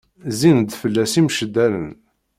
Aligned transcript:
Zzin-d 0.31 0.69
fell-as 0.81 1.13
imceddalen. 1.19 1.89